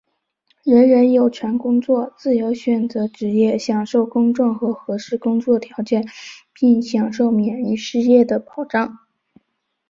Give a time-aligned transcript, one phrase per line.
[0.63, 6.07] 人人有权工作、自由选择职业、享受公正和合适的工作条件
[6.55, 8.97] 并享受免于失业的保障。